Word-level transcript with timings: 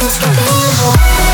just 0.00 0.18
get 0.22 0.34
the 0.34 0.40
evil 0.40 1.29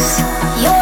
You're 0.00 0.79